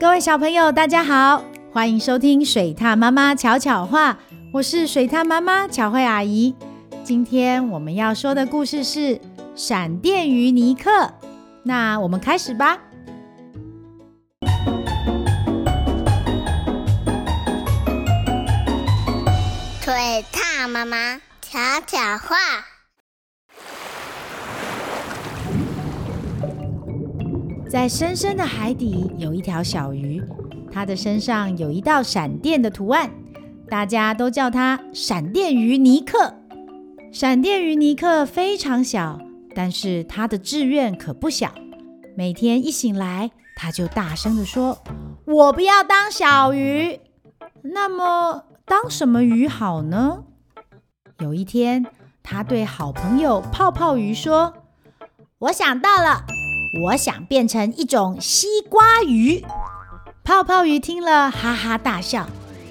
[0.00, 4.16] 各位小朋友，大家好，欢迎收听水獭妈妈巧巧话，
[4.50, 6.54] 我是水獭妈妈巧慧阿姨。
[7.04, 8.98] 今天我们要说的故事是
[9.54, 10.90] 《闪电鱼尼克》，
[11.64, 12.78] 那我们开始吧。
[19.82, 22.36] 水獭妈妈巧巧话。
[27.70, 30.20] 在深深的海底有一条小鱼，
[30.72, 33.08] 它的身上有一道闪电的图案，
[33.68, 36.34] 大家都叫它闪电鱼尼克。
[37.12, 39.20] 闪电鱼尼克非常小，
[39.54, 41.54] 但是它的志愿可不小。
[42.16, 44.76] 每天一醒来，它就大声地说
[45.24, 46.98] ：“我不要当小鱼。”
[47.62, 50.24] 那么当什么鱼好呢？
[51.20, 51.86] 有一天，
[52.20, 54.54] 它对好朋友泡泡鱼说
[55.38, 56.26] ：“我想到了。”
[56.72, 59.44] 我想变成一种西瓜鱼。
[60.22, 62.28] 泡泡鱼听了，哈哈大笑：“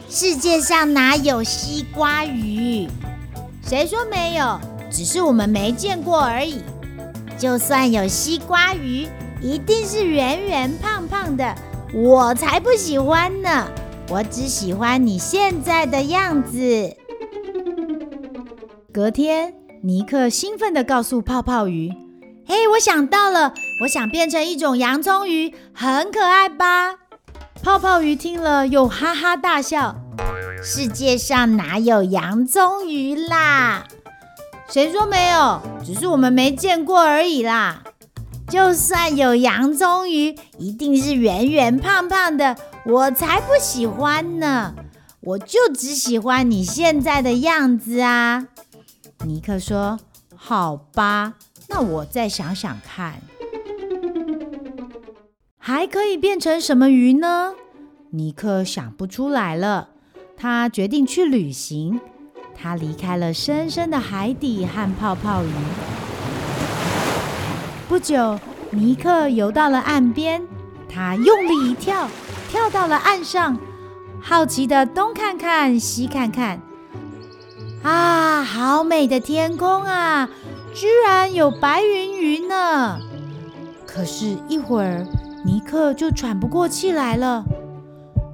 [0.08, 2.88] 世界上哪有西瓜鱼？
[3.61, 4.59] 谁说没有？
[4.89, 6.61] 只是我们没见过而已。
[7.38, 9.08] 就算有西瓜鱼，
[9.41, 11.53] 一定是圆圆胖胖的，
[11.94, 13.67] 我才不喜欢呢！
[14.09, 16.95] 我只喜欢你现在的样子。”
[18.94, 19.53] 隔天，
[19.84, 21.94] 尼克兴奋地告诉泡泡鱼
[22.50, 26.95] ：“嘿，我想到了。”我想变成一种洋葱鱼，很可爱吧？
[27.61, 29.95] 泡泡鱼听了又哈哈大笑
[30.64, 33.86] ：“世界上哪有洋葱鱼啦？
[34.67, 35.61] 谁说没有？
[35.86, 37.83] 只是我们没见过而已啦。
[38.50, 44.73] 就算有洋葱鱼，一定是圆圆胖胖的，我才不喜欢呢！
[45.22, 48.47] 我就只喜欢你现在的样子啊！”
[49.23, 50.00] 尼克说
[50.36, 51.36] ：“好吧，
[51.70, 53.22] 那我再想想看。”
[55.58, 57.53] 还可以变成什么鱼呢？
[58.12, 59.90] 尼克想不出来了。
[60.36, 62.00] 他决定去旅行。
[62.56, 65.52] 他离开了深深的海底和泡泡鱼。
[67.88, 68.40] 不久，
[68.72, 70.41] 尼克游到了岸边。
[70.90, 72.09] 他用力一跳，
[72.50, 73.58] 跳到了岸上，
[74.19, 76.59] 好奇地东看看西看看。
[77.84, 80.29] 啊，好美的天空啊！
[80.74, 83.00] 居然有白云云呢。
[83.85, 85.06] 可是，一会儿。
[85.46, 87.46] 尼克就喘不过气来了，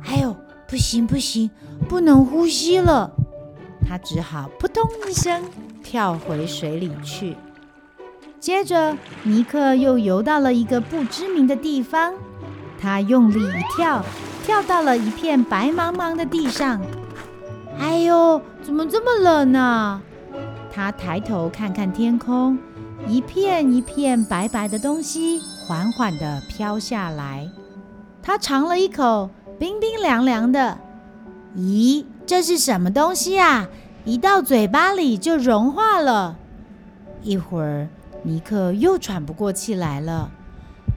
[0.08, 0.36] 哎呦，
[0.68, 1.52] 不行不行，
[1.88, 3.12] 不能呼吸了。
[3.88, 5.44] 他只好扑通一声
[5.84, 7.38] 跳回水里去。
[8.40, 12.16] 接着，尼克又游到了一个不知名的地方，
[12.82, 14.04] 他用力一跳，
[14.44, 16.82] 跳到了一片白茫茫的地上。
[17.78, 20.02] 哎呦，怎么这么冷呢？
[20.76, 22.60] 他抬头看看天空，
[23.08, 25.40] 一片一片白白的东西。
[25.66, 27.50] 缓缓地飘下来，
[28.22, 30.78] 他尝了一口，冰冰凉凉的。
[31.56, 33.70] 咦，这是什么东西啊？
[34.04, 36.36] 一到嘴巴里就融化了。
[37.24, 37.88] 一会儿，
[38.24, 40.30] 尼克又喘不过气来了。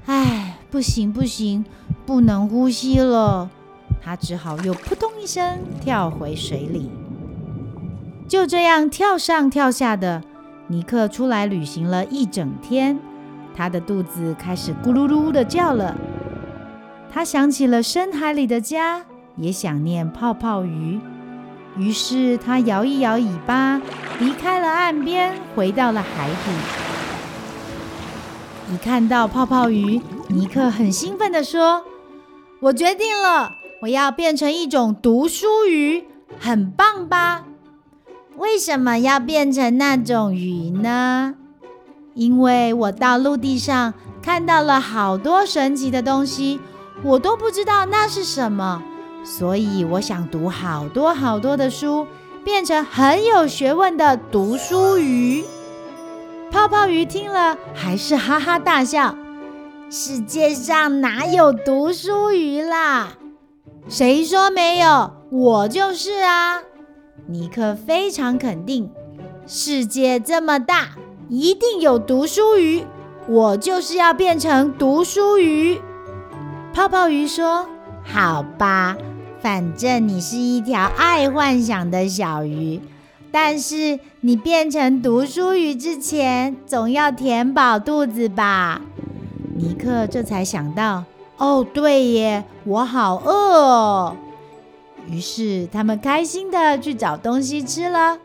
[0.06, 1.64] 唉，不行不行，
[2.04, 3.48] 不能呼吸了。
[4.02, 6.90] 他只好又扑通一声跳回水里。
[8.28, 10.22] 就这样跳上跳下的，
[10.66, 12.98] 尼克出来旅行了一整天。
[13.56, 15.96] 他的肚子开始咕噜噜的叫了，
[17.10, 19.06] 他想起了深海里的家，
[19.36, 21.00] 也想念泡泡鱼。
[21.78, 23.80] 于是他摇一摇尾巴，
[24.20, 26.50] 离开了岸边，回到了海底。
[28.74, 31.82] 一看到泡泡鱼，尼克很兴奋地说
[32.60, 36.04] ：“我决定了，我要变成一种读书鱼，
[36.38, 37.44] 很棒吧？
[38.38, 41.34] 为什么要变成那种鱼呢？”
[42.14, 46.58] 因为我到陆地上看到了好多神奇的东西，
[47.04, 48.82] 我都不知道那是什么，
[49.22, 52.06] 所以我想读好多好多的书，
[52.44, 55.44] 变成很有学问的读书鱼。
[56.50, 59.14] 泡泡鱼听了还是哈哈大笑
[59.90, 63.10] ：“世界上哪有读书鱼啦？
[63.88, 65.12] 谁说没有？
[65.30, 66.62] 我就是啊！”
[67.30, 68.90] 尼克非常肯定
[69.46, 70.92] ：“世界这么大。”
[71.28, 72.82] 一定有读书鱼，
[73.28, 75.78] 我就是要变成读书鱼。
[76.72, 77.68] 泡泡鱼说
[78.02, 78.96] ：“好吧，
[79.42, 82.80] 反正你是一条爱幻想的小鱼，
[83.30, 88.80] 但是你变成读书鱼之前，总要填饱肚子吧？”
[89.54, 91.04] 尼克这才想到
[91.36, 94.16] ：“哦，对耶，我好饿哦。”
[95.10, 98.18] 于是他们开心的去找东西吃了。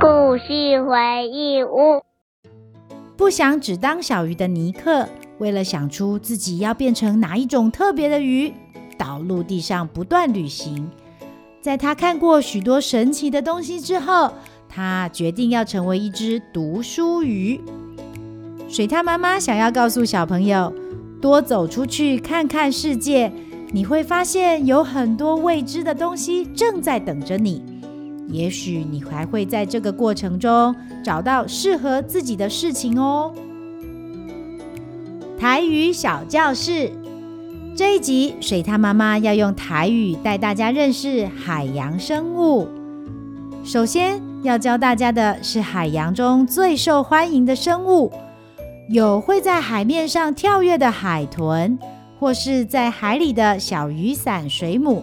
[0.00, 2.02] 故事回忆屋。
[3.16, 5.08] 不想只当小鱼的尼克，
[5.38, 8.52] 为了想出自己要变成哪一种特别的鱼，
[8.98, 10.90] 到陆地上不断旅行。
[11.60, 14.32] 在他看过许多神奇的东西之后，
[14.74, 17.60] 他决定要成为一只读书鱼。
[18.68, 20.72] 水獭妈妈想要告诉小朋友，
[21.20, 23.30] 多走出去看看世界，
[23.70, 27.62] 你会发现有很多未知的东西正在等着你。
[28.26, 30.74] 也许你还会在这个过程中
[31.04, 33.32] 找到适合自己的事情哦。
[35.38, 36.90] 台语小教室
[37.76, 42.66] 这一集，水獭妈妈要用台语带大家认识海洋生物。
[43.62, 48.12] 首先要教大家的是海洋中最受欢迎的生物，
[48.90, 51.78] 有会在海面上跳跃的海豚，
[52.20, 55.02] 或是在海里的小雨伞水母，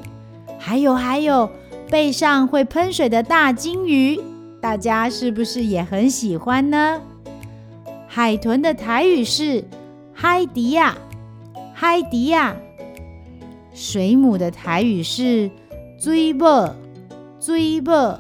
[0.60, 1.50] 还有还有。
[1.90, 4.18] 背上会喷水的大鲸鱼，
[4.62, 7.02] 大家是不是也很喜欢呢？
[8.08, 9.66] 海豚的台语是
[10.14, 10.96] 海迪亚，
[11.74, 12.56] 海迪亚。
[13.74, 15.52] 水母的台语是
[16.00, 16.74] 追波”，
[17.42, 18.18] 追波。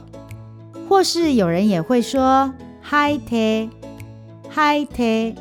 [0.88, 5.36] 或是有人也会说 “hi tea”，“hi tea”，。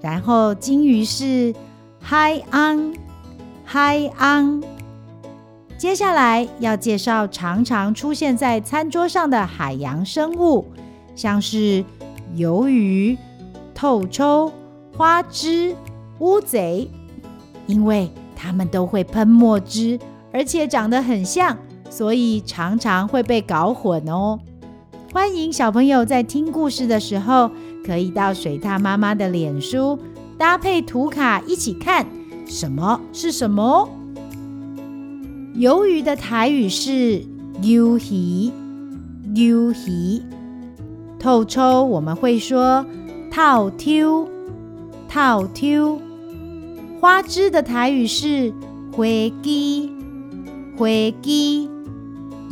[0.00, 1.54] 然后鲸鱼是
[2.00, 2.92] 海昂，
[3.64, 4.62] 海昂。
[5.76, 10.64] 接下来要介绍常常出现在餐桌上的海洋生物，
[11.14, 11.84] 像是
[12.36, 13.18] 鱿鱼、
[13.74, 14.52] 透抽、
[14.96, 15.74] 花枝、
[16.20, 16.88] 乌贼，
[17.66, 19.98] 因为它们都会喷墨汁，
[20.32, 21.58] 而且长得很像，
[21.92, 24.38] 所以常常会被搞混哦。
[25.12, 27.50] 欢迎小朋友在听故事的时候，
[27.84, 29.98] 可以到水獭妈妈的脸书
[30.38, 32.06] 搭配图卡一起看，
[32.46, 33.90] 什么是什么？
[35.54, 37.22] 鱿鱼的台语是
[37.60, 38.50] 鱿鱼，
[39.34, 40.22] 鱿鱼。
[41.18, 42.86] 透抽我们会说
[43.30, 44.26] 透抽，
[45.10, 46.00] 透抽。
[47.02, 48.50] 花枝的台语是
[48.92, 49.04] 花
[49.42, 49.90] 枝，
[50.74, 50.86] 花
[51.20, 51.71] 枝。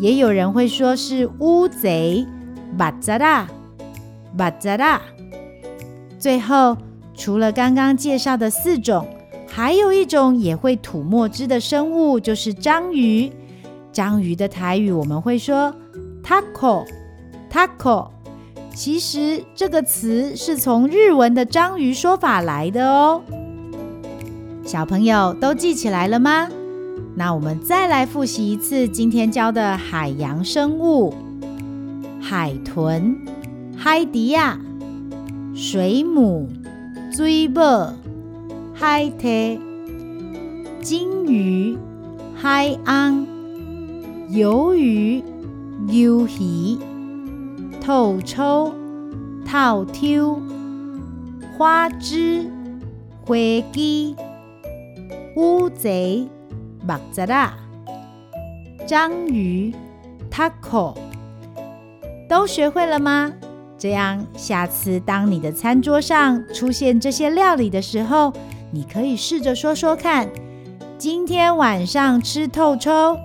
[0.00, 2.26] 也有人会说是乌贼，
[2.76, 3.46] 巴扎拉，
[4.36, 5.00] 巴扎拉。
[6.18, 6.76] 最后，
[7.14, 9.06] 除了刚刚介绍的四种。
[9.52, 13.32] 还有一种也会吐墨汁的生物，就是章鱼。
[13.90, 15.74] 章鱼的台语我们会说
[16.22, 18.06] “taco”，taco。
[18.72, 23.20] 其实这个词是从日文的章鱼说法来的哦。
[24.64, 26.48] 小朋友都记起来了吗？
[27.20, 31.12] 那我们再来复习一次今天教的海洋生物：
[32.18, 33.14] 海豚、
[33.76, 34.58] 海迪亚、
[35.54, 36.48] 水母、
[37.12, 37.60] 水母。
[38.72, 39.28] 海特、
[40.80, 41.76] 鲸鱼、
[42.34, 43.26] 海昂、
[44.30, 45.22] 鱿鱼、
[45.88, 46.78] 鱿鱼、
[47.82, 48.72] 透抽、
[49.44, 50.40] 透抽、
[51.58, 52.50] 花枝、
[53.26, 53.34] 花
[53.70, 54.14] 枝、
[55.36, 56.26] 乌贼、
[56.90, 57.54] 木扎拉、
[58.84, 59.72] 章鱼、
[60.28, 60.96] taco，
[62.28, 63.32] 都学会了吗？
[63.78, 68.32] 这样，下次当你的餐桌上出现这些料理的时候，
[68.72, 70.28] 你可以试着说说看，
[70.98, 73.16] 今天晚上吃透抽，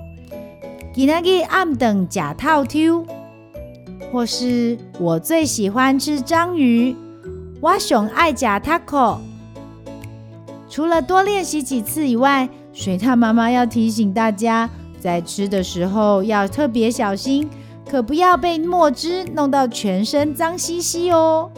[0.94, 3.06] 今仔日暗顿吃透抽，
[4.12, 6.96] 或是我最喜欢吃章鱼，
[7.62, 9.18] 我熊爱假 taco。
[10.70, 17.50] 除了多练习几次以外，水獭妈妈要提醒大家，在吃的时候要特别小心，
[17.90, 21.50] 可不要被墨汁弄到全身脏兮兮哦。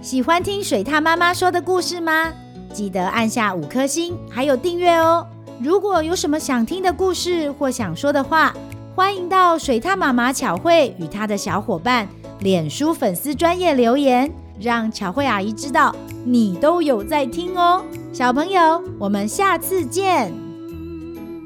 [0.00, 2.32] 喜欢听水獭妈妈说的故事吗？
[2.72, 5.26] 记得按下五颗星，还有订阅哦。
[5.60, 8.54] 如果有什么想听的故事或想说的话，
[8.96, 12.08] 欢迎到水獭妈妈巧慧与她的小伙伴
[12.40, 17.82] 脸书粉丝专页留言，让巧慧阿姨知道你都有在听哦。
[18.12, 20.32] 小朋友，我们下次见。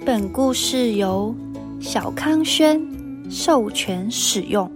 [0.04, 1.34] 本故事由
[1.80, 2.80] 小康轩
[3.30, 4.70] 授权使用。